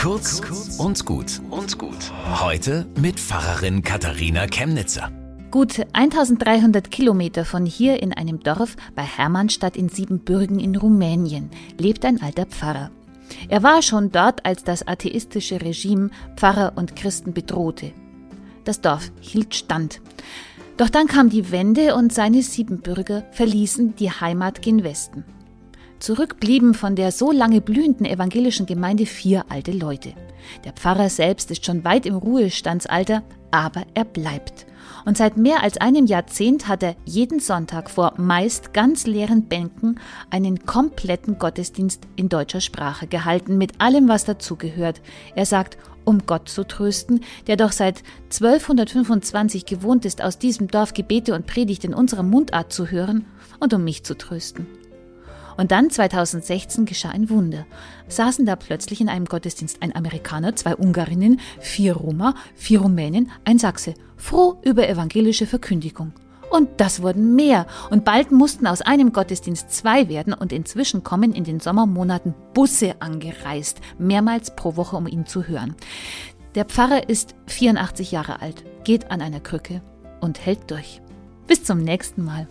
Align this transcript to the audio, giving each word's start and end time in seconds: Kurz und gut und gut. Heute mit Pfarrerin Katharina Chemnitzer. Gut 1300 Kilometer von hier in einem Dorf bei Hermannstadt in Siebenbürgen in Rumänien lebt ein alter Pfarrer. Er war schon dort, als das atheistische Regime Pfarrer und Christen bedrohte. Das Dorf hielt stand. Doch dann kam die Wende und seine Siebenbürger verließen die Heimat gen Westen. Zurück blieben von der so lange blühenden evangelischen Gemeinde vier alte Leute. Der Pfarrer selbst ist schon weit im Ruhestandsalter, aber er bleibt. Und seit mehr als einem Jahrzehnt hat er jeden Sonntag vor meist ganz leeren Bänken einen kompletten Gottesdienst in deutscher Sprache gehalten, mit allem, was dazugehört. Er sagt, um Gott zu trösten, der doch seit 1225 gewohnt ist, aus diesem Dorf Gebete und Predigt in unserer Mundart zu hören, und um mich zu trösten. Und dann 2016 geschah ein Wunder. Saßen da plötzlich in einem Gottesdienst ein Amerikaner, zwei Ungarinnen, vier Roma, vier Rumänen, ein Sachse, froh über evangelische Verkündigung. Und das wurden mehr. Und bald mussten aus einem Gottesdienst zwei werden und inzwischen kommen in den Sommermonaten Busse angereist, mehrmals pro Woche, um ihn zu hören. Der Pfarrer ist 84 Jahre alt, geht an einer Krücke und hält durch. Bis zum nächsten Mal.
Kurz 0.00 0.40
und 0.78 1.04
gut 1.04 1.42
und 1.50 1.76
gut. 1.76 2.10
Heute 2.40 2.86
mit 2.98 3.20
Pfarrerin 3.20 3.82
Katharina 3.82 4.46
Chemnitzer. 4.46 5.12
Gut 5.50 5.82
1300 5.92 6.90
Kilometer 6.90 7.44
von 7.44 7.66
hier 7.66 8.02
in 8.02 8.14
einem 8.14 8.40
Dorf 8.40 8.76
bei 8.94 9.02
Hermannstadt 9.02 9.76
in 9.76 9.90
Siebenbürgen 9.90 10.58
in 10.58 10.74
Rumänien 10.74 11.50
lebt 11.76 12.06
ein 12.06 12.22
alter 12.22 12.46
Pfarrer. 12.46 12.90
Er 13.50 13.62
war 13.62 13.82
schon 13.82 14.10
dort, 14.10 14.46
als 14.46 14.64
das 14.64 14.88
atheistische 14.88 15.60
Regime 15.60 16.08
Pfarrer 16.34 16.72
und 16.76 16.96
Christen 16.96 17.34
bedrohte. 17.34 17.92
Das 18.64 18.80
Dorf 18.80 19.12
hielt 19.20 19.54
stand. 19.54 20.00
Doch 20.78 20.88
dann 20.88 21.08
kam 21.08 21.28
die 21.28 21.52
Wende 21.52 21.94
und 21.94 22.10
seine 22.10 22.42
Siebenbürger 22.42 23.24
verließen 23.32 23.96
die 23.96 24.10
Heimat 24.10 24.62
gen 24.62 24.82
Westen. 24.82 25.26
Zurück 26.00 26.40
blieben 26.40 26.72
von 26.72 26.96
der 26.96 27.12
so 27.12 27.30
lange 27.30 27.60
blühenden 27.60 28.06
evangelischen 28.06 28.64
Gemeinde 28.64 29.04
vier 29.04 29.44
alte 29.50 29.70
Leute. 29.70 30.14
Der 30.64 30.72
Pfarrer 30.72 31.10
selbst 31.10 31.50
ist 31.50 31.66
schon 31.66 31.84
weit 31.84 32.06
im 32.06 32.14
Ruhestandsalter, 32.14 33.22
aber 33.50 33.82
er 33.92 34.06
bleibt. 34.06 34.66
Und 35.04 35.18
seit 35.18 35.36
mehr 35.36 35.62
als 35.62 35.76
einem 35.76 36.06
Jahrzehnt 36.06 36.68
hat 36.68 36.82
er 36.82 36.96
jeden 37.04 37.38
Sonntag 37.38 37.90
vor 37.90 38.14
meist 38.16 38.72
ganz 38.72 39.06
leeren 39.06 39.44
Bänken 39.44 40.00
einen 40.30 40.64
kompletten 40.64 41.38
Gottesdienst 41.38 42.02
in 42.16 42.30
deutscher 42.30 42.62
Sprache 42.62 43.06
gehalten, 43.06 43.58
mit 43.58 43.78
allem, 43.82 44.08
was 44.08 44.24
dazugehört. 44.24 45.02
Er 45.34 45.44
sagt, 45.44 45.76
um 46.06 46.24
Gott 46.26 46.48
zu 46.48 46.66
trösten, 46.66 47.20
der 47.46 47.56
doch 47.56 47.72
seit 47.72 48.02
1225 48.30 49.66
gewohnt 49.66 50.06
ist, 50.06 50.22
aus 50.22 50.38
diesem 50.38 50.68
Dorf 50.68 50.94
Gebete 50.94 51.34
und 51.34 51.46
Predigt 51.46 51.84
in 51.84 51.92
unserer 51.92 52.22
Mundart 52.22 52.72
zu 52.72 52.90
hören, 52.90 53.26
und 53.58 53.74
um 53.74 53.84
mich 53.84 54.04
zu 54.04 54.16
trösten. 54.16 54.66
Und 55.60 55.72
dann 55.72 55.90
2016 55.90 56.86
geschah 56.86 57.10
ein 57.10 57.28
Wunder. 57.28 57.66
Saßen 58.08 58.46
da 58.46 58.56
plötzlich 58.56 59.02
in 59.02 59.10
einem 59.10 59.26
Gottesdienst 59.26 59.82
ein 59.82 59.94
Amerikaner, 59.94 60.56
zwei 60.56 60.74
Ungarinnen, 60.74 61.38
vier 61.60 61.96
Roma, 61.96 62.34
vier 62.54 62.80
Rumänen, 62.80 63.30
ein 63.44 63.58
Sachse, 63.58 63.92
froh 64.16 64.56
über 64.62 64.88
evangelische 64.88 65.46
Verkündigung. 65.46 66.14
Und 66.50 66.70
das 66.78 67.02
wurden 67.02 67.36
mehr. 67.36 67.66
Und 67.90 68.06
bald 68.06 68.32
mussten 68.32 68.66
aus 68.66 68.80
einem 68.80 69.12
Gottesdienst 69.12 69.70
zwei 69.70 70.08
werden 70.08 70.32
und 70.32 70.50
inzwischen 70.50 71.04
kommen 71.04 71.34
in 71.34 71.44
den 71.44 71.60
Sommermonaten 71.60 72.34
Busse 72.54 72.94
angereist, 73.00 73.82
mehrmals 73.98 74.56
pro 74.56 74.76
Woche, 74.76 74.96
um 74.96 75.06
ihn 75.06 75.26
zu 75.26 75.46
hören. 75.46 75.74
Der 76.54 76.64
Pfarrer 76.64 77.10
ist 77.10 77.34
84 77.48 78.12
Jahre 78.12 78.40
alt, 78.40 78.64
geht 78.84 79.10
an 79.10 79.20
einer 79.20 79.40
Krücke 79.40 79.82
und 80.22 80.40
hält 80.46 80.70
durch. 80.70 81.02
Bis 81.46 81.64
zum 81.64 81.80
nächsten 81.80 82.24
Mal. 82.24 82.48